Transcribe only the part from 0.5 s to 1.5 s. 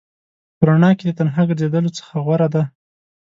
په رڼا کې د تنها